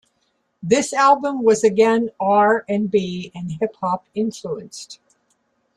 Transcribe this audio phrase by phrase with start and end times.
[0.63, 4.99] This album was again R and B and Hip Hop influenced.